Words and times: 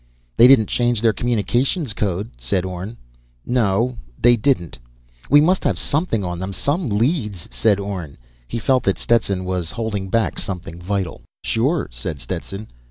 "They 0.35 0.47
didn't 0.47 0.65
change 0.65 0.99
their 1.01 1.13
communications 1.13 1.93
code," 1.93 2.31
said 2.39 2.65
Orne. 2.65 2.97
"No... 3.45 3.97
they 4.19 4.35
didn't." 4.35 4.79
"We 5.29 5.39
must 5.39 5.63
have 5.63 5.77
something 5.77 6.23
on 6.23 6.39
them, 6.39 6.53
some 6.53 6.89
leads," 6.89 7.47
said 7.51 7.79
Orne. 7.79 8.17
He 8.47 8.57
felt 8.57 8.81
that 8.85 8.97
Stetson 8.97 9.45
was 9.45 9.69
holding 9.73 10.09
back 10.09 10.39
something 10.39 10.81
vital. 10.81 11.21
"Sure," 11.43 11.87
said 11.91 12.17
Stetson. 12.19 12.69